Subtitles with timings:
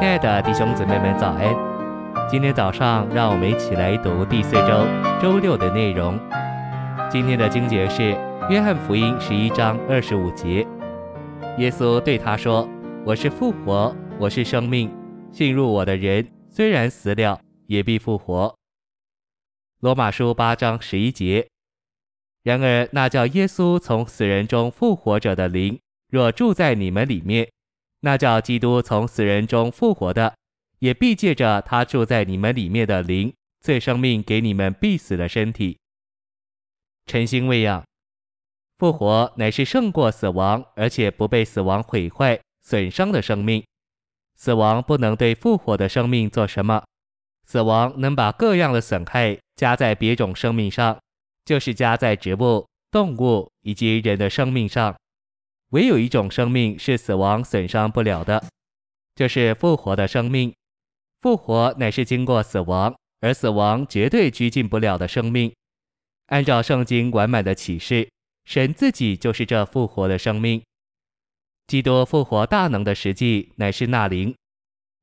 [0.00, 1.54] 亲爱的弟兄姊妹们，早安！
[2.26, 4.86] 今天早上，让我们一起来读第四周
[5.20, 6.18] 周六的内容。
[7.10, 8.14] 今天的经节是
[8.48, 10.66] 《约翰福音》十一章二十五节。
[11.58, 12.66] 耶稣对他说
[13.04, 14.90] ：“我是复活，我是生命，
[15.32, 18.48] 信入我的人，虽然死了，也必复活。”
[19.80, 21.46] 《罗马书》八章十一节。
[22.42, 25.78] 然而，那叫耶稣从死人中复活者的灵，
[26.10, 27.50] 若住在你们里面，
[28.00, 30.34] 那叫基督从死人中复活的，
[30.78, 35.78] 也必借着他住在你们里面的灵，赐生命给你们必死的身体。
[37.06, 37.84] 晨星喂养，
[38.78, 43.62] 复活乃是胜过死亡，而且不被死亡毁坏损伤的生命。
[44.36, 46.82] 死亡不能对复活的生命做什么，
[47.44, 50.98] 死亡能把各样的损害加在别种生命上，
[51.44, 54.96] 就是加在植物、动物以及人的生命上。
[55.70, 58.44] 唯有一种生命是死亡损伤不了的，
[59.14, 60.52] 就是复活的生命。
[61.20, 65.52] 复活乃是经过死亡，而死亡绝对拘禁不了的生命。
[66.26, 68.08] 按照圣经完满的启示，
[68.44, 70.62] 神自己就是这复活的生命。
[71.66, 74.34] 基督复活大能的实际乃是那灵。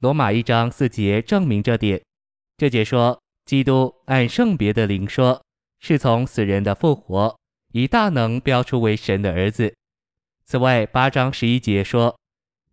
[0.00, 2.02] 罗马一章四节证明这点。
[2.58, 5.42] 这节说，基督按圣别的灵说，
[5.78, 7.34] 是从死人的复活，
[7.72, 9.74] 以大能标出为神的儿子。
[10.50, 12.18] 此外，八章十一节说：“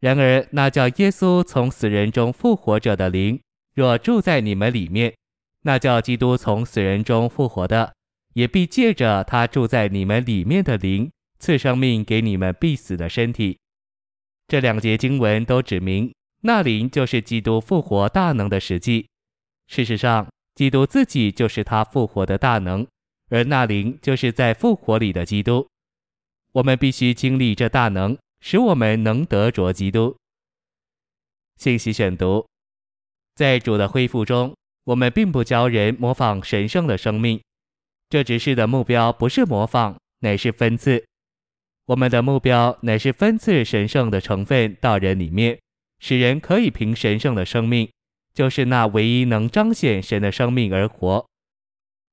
[0.00, 3.38] 然而，那叫耶稣从死人中复活者的灵，
[3.74, 5.14] 若住在你们里面，
[5.60, 7.92] 那叫基督从死人中复活的，
[8.32, 13.58] 也必借着他住在你们里面的灵，赐生命给你们必死的身体。”
[14.48, 16.10] 这两节经文都指明，
[16.44, 19.06] 那灵就是基督复活大能的实际。
[19.66, 22.86] 事实上，基督自己就是他复活的大能，
[23.28, 25.68] 而那灵就是在复活里的基督。
[26.56, 30.16] 我们必须经历这大能，使我们能得着基督。
[31.58, 32.46] 信息选读：
[33.34, 37.38] 在主的恢复中，我们并不教人模仿神圣的生命。
[38.08, 41.04] 这指示的目标不是模仿，乃是分赐。
[41.84, 45.58] 我们的目标乃是分赐神圣的成分到人里面，
[45.98, 47.90] 使人可以凭神圣的生命，
[48.32, 51.26] 就是那唯一能彰显神的生命而活。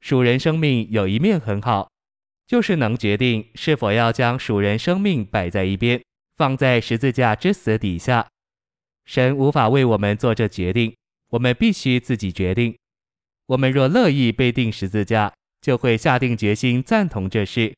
[0.00, 1.91] 属人生命有一面很好。
[2.52, 5.98] 就是能决定是否要将属人生命摆在一边，
[6.36, 8.28] 放在十字架之死底下。
[9.06, 10.94] 神无法为我们做这决定，
[11.30, 12.76] 我们必须自己决定。
[13.46, 15.32] 我们若乐意被钉十字架，
[15.62, 17.74] 就会下定决心赞同这事。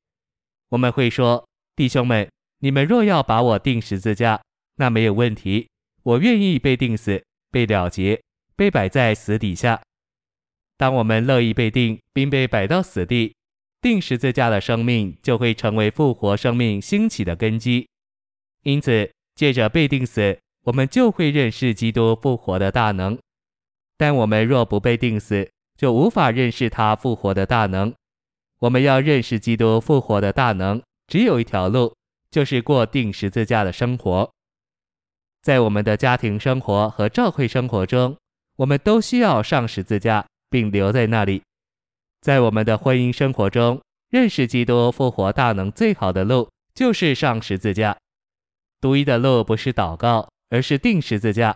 [0.71, 4.43] 我们会说：“弟兄们，你们若要把我钉十字架，
[4.79, 5.69] 那没有问题，
[6.03, 8.21] 我愿意被钉死，被了结，
[8.57, 9.81] 被摆在死底下。”
[10.77, 13.34] 当我们乐意被钉，并被摆到死地。
[13.85, 17.87] 钉十字架的生命就会成为复活生命兴起的根基，
[18.63, 23.19] 因此借着被钉死，我们就会认识基督复活的大能。
[23.99, 27.93] 但我们若不被钉死，就无法认识他复活的大能。
[28.61, 31.95] 我们要认识基督复活的大能，只有一条路，
[32.31, 34.33] 就是过钉十字架的生活。
[35.43, 38.17] 在我们的家庭生活和教会生活中，
[38.57, 41.43] 我们都需要上十字架，并留在那里。
[42.25, 47.95] 在我们的婚姻生活中，认识基督复活大能最好的路就是上十字架。
[48.81, 51.55] 独一的路不是祷告，而是钉十字架。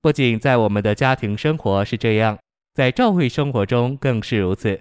[0.00, 2.38] 不仅在我们的家庭生活是这样，
[2.72, 4.80] 在教会生活中更是如此。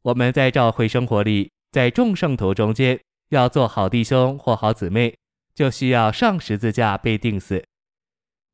[0.00, 2.98] 我们在教会生活里，在众圣徒中间，
[3.28, 5.14] 要做好弟兄或好姊妹，
[5.54, 7.62] 就需要上十字架被钉死。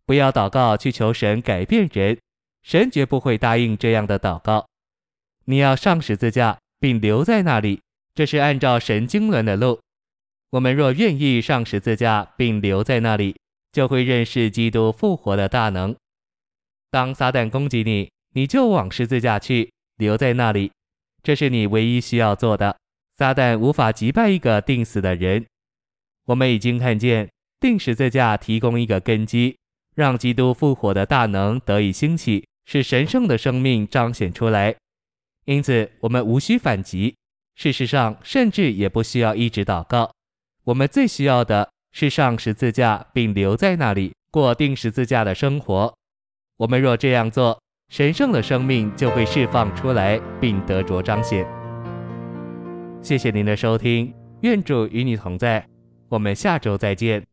[0.05, 2.19] 不要祷告去求神改变人，
[2.65, 4.67] 神绝不会答应这样的祷告。
[5.45, 7.81] 你要上十字架，并留在那里，
[8.15, 9.81] 这是按照神经纶的路。
[10.51, 13.37] 我们若愿意上十字架，并留在那里，
[13.73, 15.95] 就会认识基督复活的大能。
[16.91, 20.73] 当撒旦攻击你，你就往十字架去，留在那里，
[21.23, 22.77] 这是你唯一需要做的。
[23.17, 25.47] 撒旦无法击败一个定死的人。
[26.27, 27.31] 我们已经看见，
[27.61, 29.57] 定十字架提供一个根基，
[29.95, 34.75] 让基督复活的大能得以兴起，使神圣的生命彰显出来。
[35.51, 37.17] 因此，我们无需反击。
[37.57, 40.09] 事实上，甚至也不需要一直祷告。
[40.63, 45.93] 我们最需要的是上十字架，并留在那里过钉十字架的生活。
[46.57, 51.45] 我们若这样做，神圣的生命就会释放出来，并得着彰显。
[53.03, 55.67] 谢谢您的收听，愿主与你同在。
[56.11, 57.30] 我们下周再见。